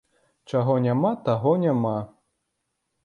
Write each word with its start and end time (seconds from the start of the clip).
Чаго 0.53 0.77
няма, 0.87 1.11
таго 1.29 1.51
няма. 1.65 1.95